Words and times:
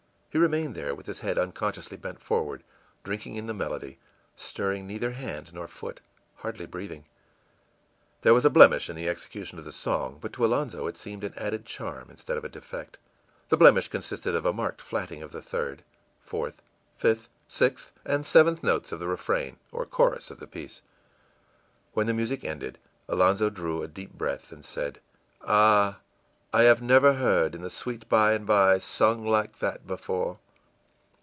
He 0.33 0.37
remained 0.37 0.75
there, 0.75 0.95
with 0.95 1.07
his 1.07 1.19
head 1.19 1.37
unconsciously 1.37 1.97
bent 1.97 2.21
forward, 2.21 2.63
drinking 3.03 3.35
in 3.35 3.47
the 3.47 3.53
melody, 3.53 3.99
stirring 4.37 4.87
neither 4.87 5.11
hand 5.11 5.53
nor 5.53 5.67
foot, 5.67 5.99
hardly 6.37 6.65
breathing. 6.65 7.03
There 8.21 8.33
was 8.33 8.45
a 8.45 8.49
blemish 8.49 8.89
in 8.89 8.95
the 8.95 9.09
execution 9.09 9.59
of 9.59 9.65
the 9.65 9.73
song, 9.73 10.19
but 10.21 10.31
to 10.31 10.45
Alonzo 10.45 10.87
it 10.87 10.95
seemed 10.95 11.25
an 11.25 11.33
added 11.35 11.65
charm 11.65 12.09
instead 12.09 12.37
of 12.37 12.45
a 12.45 12.47
defect. 12.47 12.97
This 13.49 13.59
blemish 13.59 13.89
consisted 13.89 14.33
of 14.33 14.45
a 14.45 14.53
marked 14.53 14.81
flatting 14.81 15.21
of 15.21 15.31
the 15.31 15.41
third, 15.41 15.83
fourth, 16.21 16.61
fifth, 16.95 17.27
sixth, 17.49 17.91
and 18.05 18.25
seventh 18.25 18.63
notes 18.63 18.93
of 18.93 18.99
the 18.99 19.09
refrain 19.09 19.57
or 19.73 19.85
chorus 19.85 20.31
of 20.31 20.39
the 20.39 20.47
piece. 20.47 20.81
When 21.91 22.07
the 22.07 22.13
music 22.13 22.45
ended, 22.45 22.77
Alonzo 23.09 23.49
drew 23.49 23.83
a 23.83 23.87
deep 23.89 24.13
breath, 24.13 24.53
and 24.53 24.63
said, 24.63 25.01
ìAh, 25.43 25.97
I 26.53 26.65
never 26.81 27.13
have 27.13 27.21
heard 27.21 27.55
'In 27.55 27.61
the 27.61 27.69
Sweet 27.69 28.09
By 28.09 28.33
and 28.33 28.45
by' 28.45 28.77
sung 28.79 29.25
like 29.25 29.59
that 29.59 29.87
before! 29.87 30.37